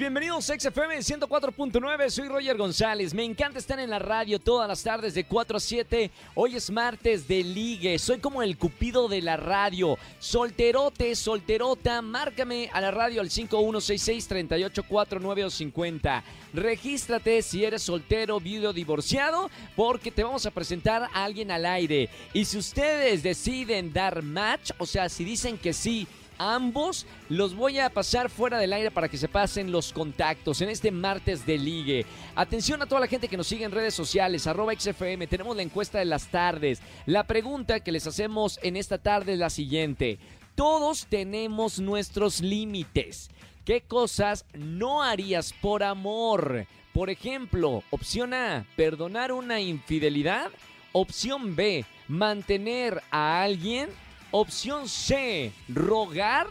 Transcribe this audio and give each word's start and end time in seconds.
bienvenidos 0.00 0.48
a 0.48 0.58
XFM 0.58 0.96
104.9, 0.96 2.08
soy 2.08 2.28
Roger 2.28 2.56
González, 2.56 3.12
me 3.12 3.22
encanta 3.22 3.58
estar 3.58 3.78
en 3.78 3.90
la 3.90 3.98
radio 3.98 4.38
todas 4.38 4.66
las 4.66 4.82
tardes 4.82 5.12
de 5.12 5.24
4 5.24 5.58
a 5.58 5.60
7, 5.60 6.10
hoy 6.34 6.56
es 6.56 6.70
martes 6.70 7.28
de 7.28 7.44
ligue, 7.44 7.98
soy 7.98 8.18
como 8.18 8.42
el 8.42 8.56
cupido 8.56 9.08
de 9.08 9.20
la 9.20 9.36
radio, 9.36 9.98
solterote, 10.18 11.14
solterota, 11.14 12.00
márcame 12.00 12.70
a 12.72 12.80
la 12.80 12.90
radio 12.90 13.20
al 13.20 13.28
5166-384950, 13.28 16.22
regístrate 16.54 17.42
si 17.42 17.66
eres 17.66 17.82
soltero, 17.82 18.40
viudo, 18.40 18.72
divorciado, 18.72 19.50
porque 19.76 20.10
te 20.10 20.24
vamos 20.24 20.46
a 20.46 20.50
presentar 20.50 21.10
a 21.12 21.24
alguien 21.24 21.50
al 21.50 21.66
aire, 21.66 22.08
y 22.32 22.46
si 22.46 22.56
ustedes 22.56 23.22
deciden 23.22 23.92
dar 23.92 24.22
match, 24.22 24.70
o 24.78 24.86
sea, 24.86 25.10
si 25.10 25.24
dicen 25.24 25.58
que 25.58 25.74
sí, 25.74 26.08
ambos 26.40 27.06
los 27.28 27.54
voy 27.54 27.78
a 27.78 27.90
pasar 27.90 28.30
fuera 28.30 28.58
del 28.58 28.72
aire 28.72 28.90
para 28.90 29.08
que 29.08 29.18
se 29.18 29.28
pasen 29.28 29.70
los 29.70 29.92
contactos 29.92 30.62
en 30.62 30.70
este 30.70 30.90
martes 30.90 31.44
de 31.44 31.58
ligue. 31.58 32.06
Atención 32.34 32.80
a 32.80 32.86
toda 32.86 33.02
la 33.02 33.06
gente 33.06 33.28
que 33.28 33.36
nos 33.36 33.46
sigue 33.46 33.64
en 33.64 33.72
redes 33.72 33.94
sociales, 33.94 34.46
arroba 34.46 34.72
XFM, 34.74 35.26
tenemos 35.26 35.54
la 35.54 35.62
encuesta 35.62 35.98
de 35.98 36.06
las 36.06 36.28
tardes. 36.28 36.80
La 37.04 37.24
pregunta 37.24 37.80
que 37.80 37.92
les 37.92 38.06
hacemos 38.06 38.58
en 38.62 38.76
esta 38.76 38.98
tarde 38.98 39.34
es 39.34 39.38
la 39.38 39.50
siguiente. 39.50 40.18
Todos 40.54 41.06
tenemos 41.06 41.78
nuestros 41.78 42.40
límites. 42.40 43.30
¿Qué 43.64 43.82
cosas 43.82 44.46
no 44.54 45.02
harías 45.02 45.52
por 45.52 45.82
amor? 45.82 46.66
Por 46.94 47.10
ejemplo, 47.10 47.84
opción 47.90 48.34
A, 48.34 48.66
perdonar 48.76 49.30
una 49.32 49.60
infidelidad. 49.60 50.50
Opción 50.92 51.54
B, 51.54 51.84
mantener 52.08 53.02
a 53.10 53.42
alguien. 53.42 53.90
Opción 54.30 54.88
C, 54.88 55.52
rogar. 55.68 56.46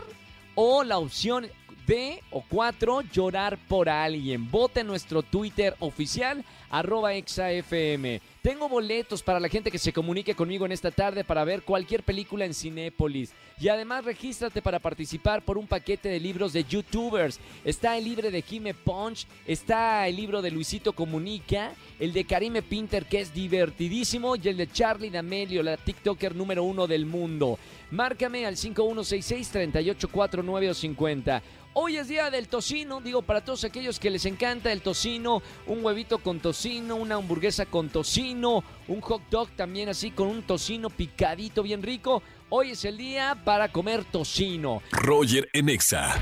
O 0.56 0.84
la 0.84 0.98
opción 0.98 1.48
D 1.90 2.22
o 2.30 2.46
4, 2.48 3.02
llorar 3.12 3.58
por 3.68 3.90
alguien. 3.90 4.52
Vote 4.52 4.82
en 4.82 4.88
nuestro 4.88 5.24
Twitter 5.24 5.76
oficial, 5.80 6.46
arroba 6.70 7.16
exafm. 7.16 8.20
Tengo 8.44 8.70
boletos 8.70 9.24
para 9.24 9.40
la 9.40 9.50
gente 9.50 9.72
que 9.72 9.80
se 9.80 9.92
comunique 9.92 10.36
conmigo 10.36 10.68
en 10.68 10.72
esta 10.72 10.92
tarde 10.92 11.24
para 11.24 11.44
ver 11.44 11.64
cualquier 11.64 12.04
película 12.04 12.46
en 12.46 12.54
Cinépolis. 12.54 13.34
Y 13.60 13.70
además 13.70 14.06
regístrate 14.06 14.62
para 14.62 14.78
participar 14.78 15.44
por 15.44 15.58
un 15.58 15.66
paquete 15.66 16.10
de 16.10 16.20
libros 16.20 16.54
de 16.54 16.64
youtubers. 16.64 17.40
Está 17.66 17.98
el 17.98 18.04
libro 18.04 18.30
de 18.30 18.44
Jime 18.44 18.76
Punch, 18.76 19.26
está 19.48 20.08
el 20.08 20.16
libro 20.16 20.44
de 20.44 20.52
Luisito 20.52 20.94
Comunica, 20.94 21.72
el 22.00 22.14
de 22.14 22.24
Karime 22.24 22.62
Pinter 22.62 23.06
que 23.06 23.20
es 23.20 23.34
divertidísimo 23.34 24.36
y 24.36 24.48
el 24.48 24.58
de 24.58 24.72
Charlie 24.72 25.10
D'Amelio, 25.10 25.64
la 25.64 25.76
TikToker 25.76 26.36
número 26.36 26.64
uno 26.64 26.86
del 26.86 27.08
mundo. 27.08 27.58
Márcame 27.92 28.46
al 28.46 28.58
5166-384950. 28.58 31.42
Hoy 31.74 31.98
es 31.98 32.08
día 32.08 32.32
del 32.32 32.48
tocino, 32.48 33.00
digo 33.00 33.22
para 33.22 33.42
todos 33.46 33.64
aquellos 33.64 34.00
que 34.00 34.10
les 34.10 34.26
encanta 34.26 34.72
el 34.72 34.82
tocino, 34.82 35.44
un 35.68 35.86
huevito 35.86 36.18
con 36.18 36.40
tocino, 36.40 36.96
una 36.96 37.16
hamburguesa 37.16 37.68
con 37.68 37.90
tocino, 37.90 38.64
un 38.88 39.02
hot 39.02 39.22
dog 39.30 39.50
también 39.52 39.88
así 39.88 40.10
con 40.10 40.28
un 40.28 40.42
tocino 40.42 40.90
picadito 40.90 41.62
bien 41.62 41.84
rico. 41.84 42.24
Hoy 42.50 42.72
es 42.72 42.86
el 42.86 42.98
día 42.98 43.40
para 43.46 43.72
comer 43.72 44.04
tocino. 44.04 44.82
Roger 44.92 45.48
en 45.54 45.70
Exa. 45.70 46.16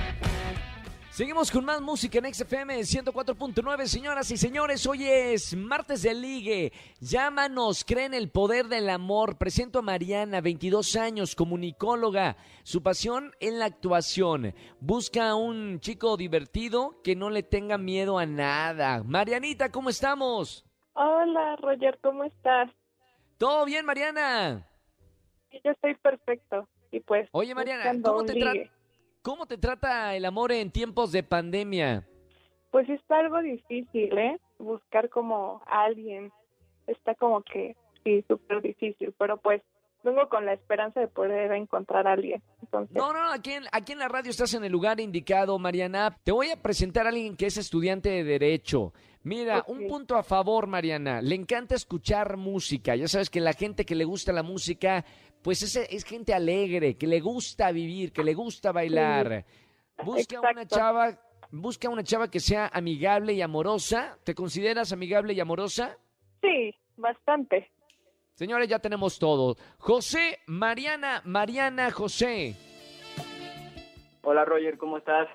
Seguimos 1.18 1.50
con 1.50 1.66
más 1.66 1.82
música 1.82 2.20
en 2.20 2.32
XFM 2.32 2.78
104.9, 2.78 3.86
señoras 3.88 4.30
y 4.30 4.38
señores. 4.38 4.86
Hoy 4.86 5.06
es 5.06 5.56
martes 5.56 6.04
de 6.04 6.14
ligue. 6.14 6.72
Llámanos, 7.00 7.84
creen 7.84 8.14
el 8.14 8.30
poder 8.30 8.68
del 8.68 8.88
amor. 8.88 9.40
Presento 9.40 9.80
a 9.80 9.82
Mariana, 9.82 10.42
22 10.42 10.96
años, 10.96 11.34
comunicóloga. 11.36 12.38
Su 12.62 12.84
pasión 12.84 13.32
en 13.40 13.58
la 13.58 13.66
actuación. 13.66 14.54
Busca 14.80 15.30
a 15.30 15.36
un 15.36 15.80
chico 15.80 16.18
divertido 16.18 17.02
que 17.04 17.16
no 17.16 17.32
le 17.32 17.42
tenga 17.42 17.80
miedo 17.80 18.20
a 18.20 18.28
nada. 18.28 19.02
Marianita, 19.04 19.72
¿cómo 19.72 19.90
estamos? 19.90 20.68
Hola, 20.94 21.56
Roger, 21.56 21.98
¿cómo 22.04 22.26
estás? 22.26 22.70
¿Todo 23.40 23.66
bien, 23.66 23.88
Mariana? 23.88 24.70
Yo 25.52 25.72
estoy 25.72 25.96
perfecto. 25.96 26.70
Y 26.92 27.00
pues. 27.00 27.28
Oye, 27.32 27.56
Mariana, 27.56 27.92
¿cómo 28.04 28.24
te, 28.24 28.36
tra- 28.36 28.70
¿cómo 29.28 29.46
te 29.46 29.58
trata 29.58 30.16
el 30.16 30.24
amor 30.24 30.54
en 30.54 30.72
tiempos 30.72 31.12
de 31.12 31.22
pandemia? 31.22 32.08
Pues 32.72 32.88
está 32.88 33.20
algo 33.20 33.42
difícil, 33.42 34.18
¿eh? 34.18 34.40
Buscar 34.58 35.10
como 35.10 35.62
a 35.68 35.84
alguien. 35.84 36.32
Está 36.88 37.14
como 37.14 37.42
que, 37.42 37.76
sí, 38.06 38.24
súper 38.30 38.62
difícil. 38.62 39.14
Pero 39.18 39.36
pues 39.36 39.62
vengo 40.02 40.30
con 40.30 40.46
la 40.46 40.54
esperanza 40.54 41.02
de 41.02 41.10
poder 41.10 41.52
encontrar 41.52 42.08
a 42.08 42.14
alguien. 42.14 42.42
Entonces, 42.62 42.96
No, 42.96 43.12
no, 43.12 43.22
no, 43.22 43.32
aquí 43.34 43.52
en, 43.52 43.66
aquí 43.74 43.92
en 43.92 44.00
la 44.00 44.08
radio 44.08 44.30
estás 44.30 44.54
en 44.54 44.64
el 44.64 44.72
lugar 44.72 45.02
indicado, 45.02 45.60
Mariana. 45.60 46.18
Te 46.24 46.32
voy 46.32 46.52
a 46.52 46.62
presentar 46.62 47.06
a 47.06 47.10
alguien 47.10 47.36
que 47.36 47.48
es 47.48 47.58
estudiante 47.58 48.08
de 48.10 48.24
Derecho. 48.24 48.94
Mira, 49.24 49.66
un 49.68 49.88
punto 49.88 50.16
a 50.16 50.24
favor, 50.24 50.68
Mariana. 50.68 51.22
Le 51.22 51.36
encanta 51.36 51.76
escuchar 51.76 52.38
música. 52.38 52.96
Ya 52.96 53.10
sabes 53.10 53.30
que 53.30 53.42
la 53.42 53.52
gente 53.52 53.84
que 53.84 53.94
le 53.94 54.06
gusta 54.06 54.32
la 54.32 54.42
música, 54.42 55.04
pues 55.42 55.62
es, 55.62 55.76
es 55.76 56.04
gente 56.04 56.34
alegre, 56.34 56.98
que 56.98 57.08
le 57.08 57.20
gusta 57.20 57.72
vivir, 57.72 58.12
que 58.12 58.24
le 58.24 58.34
gusta 58.34 58.72
bailar. 58.72 59.46
Busca 60.04 60.40
una 60.42 60.66
chava, 60.68 61.20
busca 61.52 61.90
una 61.90 62.04
chava 62.04 62.30
que 62.30 62.40
sea 62.40 62.70
amigable 62.74 63.34
y 63.34 63.42
amorosa. 63.42 64.18
¿Te 64.24 64.36
consideras 64.36 64.92
amigable 64.92 65.34
y 65.34 65.40
amorosa? 65.40 65.98
sí, 66.42 66.74
bastante. 66.96 67.72
Señores, 68.36 68.68
ya 68.70 68.78
tenemos 68.78 69.18
todo. 69.18 69.56
José, 69.80 70.38
Mariana, 70.46 71.24
Mariana, 71.26 71.90
José. 71.90 72.56
Hola 74.22 74.46
Roger, 74.46 74.78
¿cómo 74.78 74.98
estás? 75.00 75.28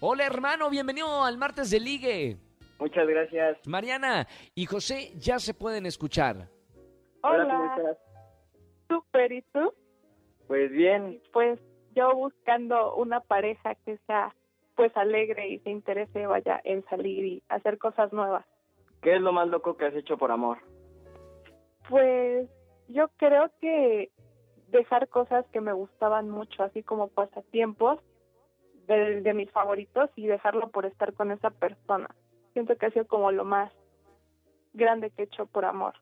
Hola 0.00 0.24
hermano, 0.26 0.70
bienvenido 0.70 1.24
al 1.24 1.36
martes 1.36 1.70
de 1.70 1.80
ligue. 1.80 2.36
Muchas 2.78 3.08
gracias. 3.08 3.58
Mariana 3.66 4.28
y 4.54 4.66
José 4.66 5.12
ya 5.16 5.40
se 5.40 5.52
pueden 5.54 5.86
escuchar. 5.86 6.48
Hola, 7.22 7.44
¿cómo 7.44 7.64
Hola, 7.64 7.74
estás? 7.76 7.96
Súper. 8.88 9.32
¿Y 9.32 9.42
tú? 9.42 9.72
Pues 10.46 10.70
bien, 10.70 11.20
Pues 11.32 11.60
yo 11.94 12.14
buscando 12.14 12.94
una 12.96 13.20
pareja 13.20 13.74
que 13.84 13.98
sea 14.06 14.34
pues 14.76 14.96
alegre 14.96 15.48
y 15.48 15.58
se 15.60 15.70
interese 15.70 16.26
vaya 16.26 16.60
en 16.62 16.84
salir 16.84 17.24
y 17.24 17.42
hacer 17.48 17.78
cosas 17.78 18.12
nuevas. 18.12 18.46
¿qué 19.02 19.16
es 19.16 19.20
lo 19.20 19.32
más 19.32 19.48
loco 19.48 19.76
que 19.76 19.86
has 19.86 19.94
hecho 19.94 20.16
por 20.18 20.30
amor? 20.30 20.58
Pues 21.88 22.48
yo 22.88 23.08
creo 23.16 23.50
que 23.60 24.10
dejar 24.68 25.08
cosas 25.08 25.46
que 25.52 25.60
me 25.60 25.72
gustaban 25.72 26.28
mucho, 26.30 26.62
así 26.62 26.82
como 26.82 27.08
pasatiempos 27.08 28.00
de, 28.86 29.20
de 29.22 29.34
mis 29.34 29.50
favoritos 29.50 30.10
y 30.16 30.26
dejarlo 30.26 30.70
por 30.70 30.86
estar 30.86 31.12
con 31.14 31.30
esa 31.30 31.50
persona. 31.50 32.08
Siento 32.52 32.76
que 32.76 32.86
ha 32.86 32.90
sido 32.90 33.06
como 33.06 33.30
lo 33.32 33.44
más 33.44 33.72
grande 34.72 35.10
que 35.10 35.22
he 35.22 35.24
hecho 35.26 35.46
por 35.46 35.64
amor. 35.64 35.94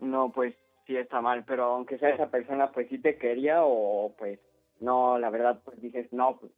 No, 0.00 0.30
pues 0.32 0.54
sí 0.88 0.96
está 0.96 1.20
mal, 1.20 1.44
pero 1.44 1.64
aunque 1.64 1.98
sea 1.98 2.08
esa 2.08 2.30
persona, 2.30 2.72
pues 2.72 2.88
sí 2.88 2.98
te 2.98 3.18
quería 3.18 3.62
o 3.62 4.14
pues 4.16 4.40
no, 4.80 5.18
la 5.18 5.28
verdad, 5.28 5.60
pues 5.64 5.80
dices, 5.80 6.10
no, 6.12 6.38
pues 6.38 6.50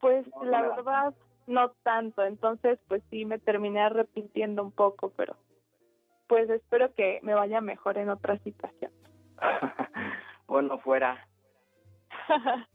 Pues 0.00 0.26
No, 0.36 0.44
la 0.44 0.62
verdad 0.62 1.14
no 1.48 1.72
tanto, 1.82 2.24
entonces 2.24 2.78
pues 2.86 3.02
sí 3.10 3.24
me 3.24 3.40
terminé 3.40 3.80
arrepintiendo 3.80 4.62
un 4.62 4.70
poco, 4.70 5.12
pero 5.16 5.36
pues 6.28 6.48
espero 6.48 6.94
que 6.94 7.18
me 7.22 7.34
vaya 7.34 7.60
mejor 7.60 7.98
en 7.98 8.08
otra 8.08 8.38
situación. 8.38 8.92
o 10.46 10.62
no 10.62 10.78
fuera. 10.78 11.26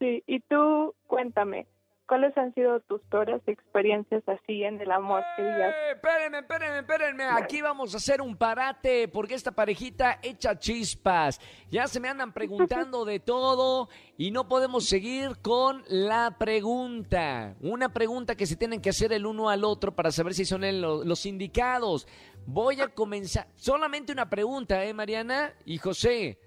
sí, 0.00 0.24
y 0.26 0.40
tú 0.40 0.92
cuéntame, 1.06 1.68
¿cuáles 2.06 2.36
han 2.38 2.54
sido 2.54 2.80
tus 2.80 3.00
peores 3.02 3.40
experiencias 3.46 4.22
así 4.28 4.62
en 4.64 4.80
el 4.80 4.90
amor? 4.90 5.22
¡Eh! 5.38 5.92
Espérenme, 5.92 6.38
espérenme, 6.38 6.78
espérenme. 6.80 7.24
Aquí 7.24 7.60
vamos 7.62 7.94
a 7.94 7.96
hacer 7.98 8.20
un 8.20 8.36
parate 8.36 9.08
porque 9.08 9.34
esta 9.34 9.52
parejita 9.52 10.18
echa 10.22 10.58
chispas. 10.58 11.40
Ya 11.70 11.86
se 11.86 12.00
me 12.00 12.08
andan 12.08 12.32
preguntando 12.32 13.04
de 13.04 13.20
todo 13.20 13.88
y 14.16 14.30
no 14.30 14.48
podemos 14.48 14.86
seguir 14.88 15.38
con 15.42 15.82
la 15.88 16.36
pregunta. 16.38 17.54
Una 17.60 17.92
pregunta 17.92 18.34
que 18.36 18.46
se 18.46 18.56
tienen 18.56 18.80
que 18.80 18.90
hacer 18.90 19.12
el 19.12 19.26
uno 19.26 19.48
al 19.50 19.64
otro 19.64 19.94
para 19.94 20.10
saber 20.10 20.34
si 20.34 20.44
son 20.44 20.64
el- 20.64 20.80
los 20.80 21.26
indicados. 21.26 22.06
Voy 22.46 22.80
a 22.80 22.88
comenzar. 22.88 23.48
Solamente 23.56 24.12
una 24.12 24.30
pregunta, 24.30 24.84
¿eh, 24.84 24.94
Mariana 24.94 25.52
y 25.64 25.78
José? 25.78 26.38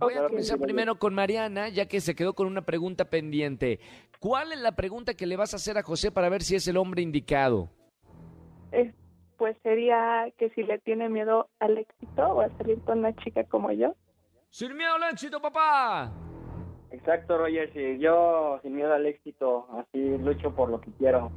Voy 0.00 0.14
a 0.14 0.26
comenzar 0.26 0.58
primero 0.58 0.98
con 0.98 1.14
Mariana, 1.14 1.68
ya 1.68 1.86
que 1.86 2.00
se 2.00 2.14
quedó 2.14 2.32
con 2.34 2.46
una 2.46 2.62
pregunta 2.62 3.04
pendiente. 3.04 3.80
¿Cuál 4.18 4.52
es 4.52 4.58
la 4.60 4.72
pregunta 4.76 5.14
que 5.14 5.26
le 5.26 5.36
vas 5.36 5.52
a 5.52 5.56
hacer 5.56 5.76
a 5.78 5.82
José 5.82 6.10
para 6.10 6.28
ver 6.28 6.42
si 6.42 6.54
es 6.56 6.66
el 6.68 6.76
hombre 6.76 7.02
indicado? 7.02 7.68
Es- 8.72 8.94
pues 9.36 9.56
sería 9.62 10.26
que 10.36 10.50
si 10.50 10.62
le 10.62 10.78
tiene 10.80 11.08
miedo 11.08 11.48
al 11.60 11.78
éxito 11.78 12.22
o 12.22 12.40
a 12.42 12.48
salir 12.58 12.78
con 12.82 12.98
una 12.98 13.14
chica 13.16 13.44
como 13.44 13.72
yo. 13.72 13.94
Sin 14.50 14.76
miedo 14.76 14.94
al 14.94 15.12
éxito, 15.12 15.40
papá. 15.40 16.12
Exacto, 16.90 17.38
Roger, 17.38 17.72
sí, 17.72 17.98
yo 18.00 18.58
sin 18.62 18.74
miedo 18.74 18.92
al 18.92 19.06
éxito, 19.06 19.66
así 19.78 20.18
lucho 20.18 20.54
por 20.54 20.68
lo 20.70 20.80
que 20.80 20.90
quiero. 20.98 21.30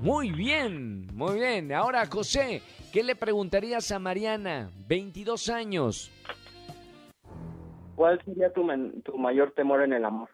Muy 0.00 0.30
bien, 0.30 1.06
muy 1.14 1.34
bien. 1.34 1.72
Ahora, 1.72 2.06
José, 2.06 2.62
¿qué 2.92 3.02
le 3.02 3.16
preguntarías 3.16 3.90
a 3.90 3.98
Mariana? 3.98 4.70
22 4.86 5.48
años. 5.50 6.10
¿Cuál 7.98 8.22
sería 8.24 8.52
tu, 8.52 8.62
mayor 9.18 9.50
temor 9.56 9.82
en 9.82 9.92
el 9.92 10.04
amor? 10.04 10.28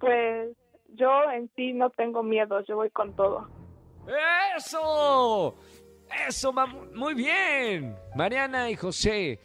Pues 0.00 0.50
yo 0.88 1.08
en 1.32 1.48
sí 1.54 1.72
no 1.72 1.90
tengo 1.90 2.24
miedo, 2.24 2.58
yo 2.66 2.74
voy 2.74 2.90
con 2.90 3.14
todo. 3.14 3.48
¡Eso! 4.56 5.54
¡Eso, 6.26 6.52
mam- 6.52 6.92
muy 6.96 7.14
bien! 7.14 7.94
Mariana 8.16 8.68
y 8.68 8.74
José. 8.74 9.38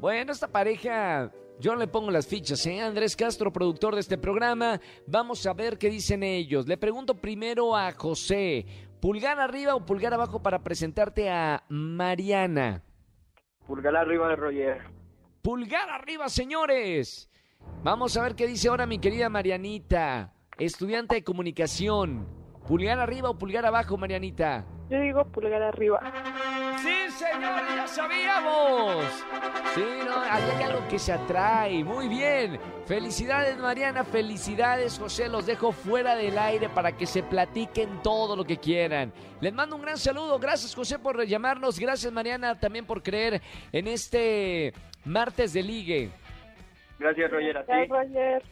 Bueno, 0.00 0.32
esta 0.32 0.48
pareja, 0.48 1.30
yo 1.60 1.76
le 1.76 1.86
pongo 1.86 2.10
las 2.10 2.26
fichas, 2.26 2.66
¿eh? 2.66 2.80
Andrés 2.80 3.14
Castro, 3.14 3.52
productor 3.52 3.94
de 3.94 4.00
este 4.00 4.18
programa. 4.18 4.80
Vamos 5.06 5.46
a 5.46 5.52
ver 5.54 5.78
qué 5.78 5.88
dicen 5.88 6.24
ellos. 6.24 6.66
Le 6.66 6.76
pregunto 6.76 7.14
primero 7.14 7.76
a 7.76 7.92
José, 7.92 8.66
¿pulgar 9.00 9.38
arriba 9.38 9.76
o 9.76 9.86
pulgar 9.86 10.12
abajo 10.14 10.42
para 10.42 10.58
presentarte 10.64 11.30
a 11.30 11.62
Mariana? 11.68 12.82
Pulgar 13.68 13.94
arriba 13.94 14.28
de 14.30 14.34
Roger. 14.34 14.96
Pulgar 15.46 15.88
arriba, 15.90 16.28
señores. 16.28 17.30
Vamos 17.84 18.16
a 18.16 18.22
ver 18.22 18.34
qué 18.34 18.48
dice 18.48 18.66
ahora 18.66 18.84
mi 18.84 18.98
querida 18.98 19.28
Marianita, 19.28 20.32
estudiante 20.58 21.14
de 21.14 21.22
comunicación. 21.22 22.26
¿Pulgar 22.66 22.98
arriba 22.98 23.30
o 23.30 23.38
pulgar 23.38 23.64
abajo, 23.64 23.96
Marianita? 23.96 24.66
Yo 24.90 24.98
digo 24.98 25.24
pulgar 25.26 25.62
arriba. 25.62 26.00
Sí, 26.82 27.12
señores, 27.16 27.76
ya 27.76 27.86
sabíamos. 27.86 29.04
Sí, 29.72 29.84
no, 30.04 30.20
hay 30.20 30.62
algo 30.64 30.88
que 30.88 30.98
se 30.98 31.12
atrae. 31.12 31.84
Muy 31.84 32.08
bien. 32.08 32.58
Felicidades, 32.84 33.56
Mariana. 33.56 34.02
Felicidades, 34.02 34.98
José. 34.98 35.28
Los 35.28 35.46
dejo 35.46 35.70
fuera 35.70 36.16
del 36.16 36.36
aire 36.38 36.68
para 36.68 36.96
que 36.96 37.06
se 37.06 37.22
platiquen 37.22 38.02
todo 38.02 38.34
lo 38.34 38.44
que 38.44 38.56
quieran. 38.56 39.12
Les 39.40 39.52
mando 39.52 39.76
un 39.76 39.82
gran 39.82 39.96
saludo. 39.96 40.40
Gracias, 40.40 40.74
José, 40.74 40.98
por 40.98 41.24
llamarnos. 41.24 41.78
Gracias, 41.78 42.12
Mariana, 42.12 42.58
también 42.58 42.84
por 42.84 43.00
creer 43.00 43.40
en 43.70 43.86
este 43.86 44.74
martes 45.06 45.52
de 45.52 45.62
ligue. 45.62 46.10
Gracias, 46.98 47.30
Roger, 47.30 47.58
a 47.58 47.64
ti. 47.64 47.72
Roger. 47.88 48.42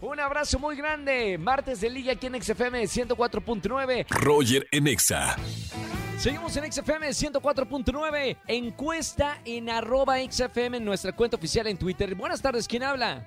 Un 0.00 0.20
abrazo 0.20 0.58
muy 0.58 0.76
grande. 0.76 1.36
Martes 1.38 1.80
de 1.80 1.90
ligue 1.90 2.12
aquí 2.12 2.26
en 2.26 2.40
XFM 2.40 2.82
104.9. 2.84 4.06
Roger 4.10 4.66
en 4.70 4.86
Exa. 4.86 5.36
Seguimos 6.16 6.56
en 6.56 6.70
XFM 6.70 7.08
104.9. 7.08 8.36
Encuesta 8.46 9.38
en 9.44 9.68
arroba 9.70 10.16
XFM 10.18 10.76
en 10.76 10.84
nuestra 10.84 11.12
cuenta 11.12 11.36
oficial 11.36 11.66
en 11.66 11.76
Twitter. 11.76 12.14
Buenas 12.14 12.40
tardes, 12.40 12.68
¿quién 12.68 12.82
habla? 12.82 13.26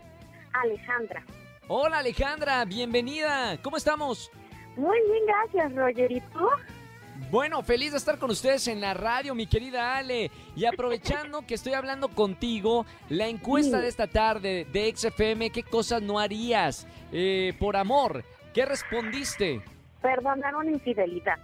Alejandra. 0.53 1.24
Hola 1.67 2.00
Alejandra, 2.00 2.65
bienvenida. 2.65 3.57
¿Cómo 3.62 3.77
estamos? 3.77 4.29
Muy 4.75 4.97
bien, 5.09 5.25
gracias, 5.25 5.75
Roger. 5.75 6.12
¿Y 6.12 6.19
tú? 6.19 6.47
Bueno, 7.29 7.62
feliz 7.63 7.91
de 7.91 7.97
estar 7.97 8.18
con 8.18 8.29
ustedes 8.31 8.68
en 8.68 8.81
la 8.81 8.94
radio, 8.94 9.33
mi 9.35 9.47
querida 9.47 9.95
Ale. 9.97 10.31
Y 10.56 10.65
aprovechando 10.65 11.45
que 11.45 11.53
estoy 11.53 11.73
hablando 11.73 12.09
contigo, 12.09 12.85
la 13.09 13.27
encuesta 13.27 13.79
de 13.79 13.88
esta 13.88 14.07
tarde 14.07 14.65
de 14.71 14.94
XFM, 14.95 15.50
¿qué 15.51 15.63
cosas 15.63 16.01
no 16.01 16.19
harías 16.19 16.88
eh, 17.12 17.53
por 17.59 17.77
amor? 17.77 18.25
¿Qué 18.53 18.65
respondiste? 18.65 19.62
Perdonar 20.01 20.56
una 20.56 20.71
infidelidad. 20.71 21.38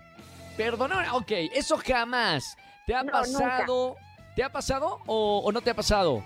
Perdona, 0.58 1.16
ok, 1.16 1.32
eso 1.54 1.78
jamás. 1.78 2.58
¿Te 2.86 2.96
ha 2.96 3.04
No, 3.04 3.12
pasado? 3.12 3.96
¿Te 4.36 4.44
ha 4.44 4.52
pasado 4.52 5.00
o, 5.06 5.40
o 5.46 5.52
no 5.52 5.62
te 5.62 5.70
ha 5.70 5.74
pasado? 5.76 6.22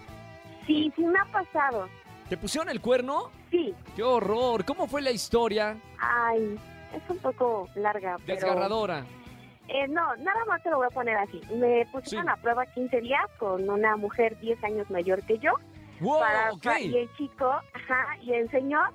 Sí, 0.65 0.91
sí 0.95 1.03
me 1.03 1.19
ha 1.19 1.25
pasado. 1.25 1.87
¿Te 2.29 2.37
pusieron 2.37 2.69
el 2.69 2.81
cuerno? 2.81 3.29
Sí. 3.51 3.75
¡Qué 3.95 4.01
horror! 4.03 4.63
¿Cómo 4.65 4.87
fue 4.87 5.01
la 5.01 5.11
historia? 5.11 5.77
Ay, 5.99 6.57
es 6.95 7.01
un 7.09 7.17
poco 7.17 7.69
larga, 7.75 8.17
pero... 8.25 8.47
Eh, 9.67 9.87
no, 9.87 10.15
nada 10.17 10.45
más 10.47 10.61
te 10.63 10.69
lo 10.69 10.77
voy 10.77 10.87
a 10.87 10.93
poner 10.93 11.17
así. 11.17 11.39
Me 11.55 11.85
pusieron 11.91 12.25
Sí. 12.27 12.31
a 12.31 12.35
prueba 12.41 12.65
15 12.65 12.99
días 13.01 13.23
con 13.39 13.69
una 13.69 13.95
mujer 13.95 14.37
10 14.39 14.61
años 14.63 14.89
mayor 14.89 15.21
que 15.23 15.37
yo. 15.39 15.53
¡Wow! 16.01 16.19
para, 16.19 16.51
ok. 16.51 16.63
pa- 16.63 16.79
Y 16.81 16.97
el 16.97 17.13
chico, 17.15 17.47
ajá, 17.49 18.17
y 18.21 18.33
el 18.33 18.49
señor, 18.49 18.89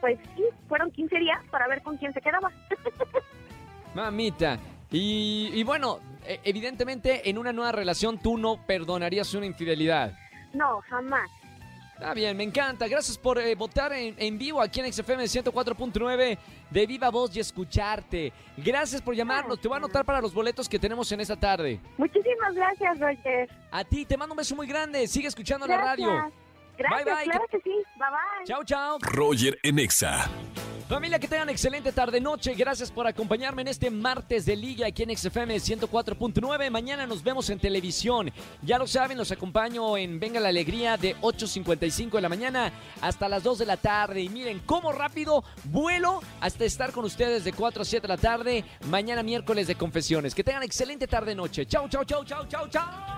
pues 0.00 0.18
sí, 0.36 0.44
fueron 0.68 0.90
15 0.90 1.16
días 1.18 1.38
para 1.50 1.68
ver 1.68 1.80
con 1.82 1.96
quién 1.96 2.12
se 2.12 2.20
quedaba. 2.20 2.50
Mamita. 3.94 4.58
Y, 4.90 5.50
y 5.54 5.64
bueno, 5.64 6.00
e- 6.26 6.40
evidentemente 6.44 7.28
en 7.28 7.38
una 7.38 7.52
nueva 7.52 7.72
relación 7.72 8.18
tú 8.18 8.36
no 8.38 8.56
perdonarías 8.66 9.32
una 9.34 9.46
infidelidad. 9.46 10.12
No, 10.54 10.80
jamás. 10.88 11.30
Está 11.98 12.14
bien, 12.14 12.36
me 12.36 12.44
encanta. 12.44 12.86
Gracias 12.86 13.18
por 13.18 13.40
eh, 13.40 13.56
votar 13.56 13.92
en, 13.92 14.14
en 14.18 14.38
vivo 14.38 14.60
aquí 14.62 14.78
en 14.78 14.92
XFM 14.92 15.24
104.9 15.24 16.38
de 16.70 16.86
Viva 16.86 17.10
Voz 17.10 17.34
y 17.36 17.40
escucharte. 17.40 18.32
Gracias 18.56 19.02
por 19.02 19.16
llamarnos. 19.16 19.60
Te 19.60 19.66
voy 19.66 19.74
a 19.74 19.78
anotar 19.78 20.04
para 20.04 20.20
los 20.20 20.32
boletos 20.32 20.68
que 20.68 20.78
tenemos 20.78 21.10
en 21.10 21.20
esta 21.20 21.34
tarde. 21.34 21.80
Muchísimas 21.96 22.54
gracias, 22.54 23.00
Roger. 23.00 23.50
A 23.72 23.82
ti 23.82 24.04
te 24.06 24.16
mando 24.16 24.32
un 24.34 24.36
beso 24.36 24.54
muy 24.54 24.68
grande. 24.68 25.08
Sigue 25.08 25.26
escuchando 25.26 25.66
la 25.66 25.76
Gracias. 25.76 26.08
radio. 26.08 26.32
Gracias, 26.78 27.04
Bye, 27.04 27.14
bye. 27.14 27.24
claro 27.24 27.46
que 27.50 27.58
sí. 27.62 27.70
Bye, 27.70 28.10
bye. 28.10 28.44
Chao, 28.46 28.62
chao. 28.64 28.98
Roger 29.00 29.58
en 29.64 29.80
Exa. 29.80 30.30
Familia, 30.88 31.18
que 31.18 31.28
tengan 31.28 31.50
excelente 31.50 31.92
tarde 31.92 32.18
noche. 32.18 32.54
Gracias 32.54 32.90
por 32.90 33.06
acompañarme 33.06 33.60
en 33.60 33.68
este 33.68 33.90
martes 33.90 34.46
de 34.46 34.56
liga 34.56 34.86
aquí 34.86 35.02
en 35.02 35.14
XFM 35.14 35.54
104.9. 35.56 36.70
Mañana 36.70 37.06
nos 37.06 37.22
vemos 37.22 37.50
en 37.50 37.58
televisión. 37.58 38.32
Ya 38.62 38.78
lo 38.78 38.86
saben, 38.86 39.18
los 39.18 39.30
acompaño 39.30 39.98
en 39.98 40.18
Venga 40.18 40.40
la 40.40 40.48
Alegría 40.48 40.96
de 40.96 41.14
8.55 41.16 42.12
de 42.12 42.20
la 42.22 42.30
mañana 42.30 42.72
hasta 43.02 43.28
las 43.28 43.42
2 43.42 43.58
de 43.58 43.66
la 43.66 43.76
tarde. 43.76 44.22
Y 44.22 44.30
miren 44.30 44.62
cómo 44.64 44.90
rápido 44.90 45.44
vuelo 45.64 46.22
hasta 46.40 46.64
estar 46.64 46.90
con 46.92 47.04
ustedes 47.04 47.44
de 47.44 47.52
4 47.52 47.82
a 47.82 47.84
7 47.84 48.06
de 48.06 48.08
la 48.08 48.16
tarde. 48.16 48.64
Mañana 48.86 49.22
miércoles 49.22 49.66
de 49.66 49.74
confesiones. 49.74 50.34
Que 50.34 50.42
tengan 50.42 50.62
excelente 50.62 51.06
tarde 51.06 51.34
noche. 51.34 51.66
Chau, 51.66 51.86
chau, 51.90 52.02
chau, 52.04 52.24
chau, 52.24 52.46
chau, 52.46 52.66
chau. 52.66 53.17